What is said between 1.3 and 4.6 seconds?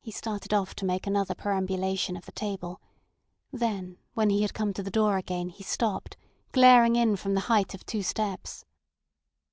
perambulation of the table; then when he had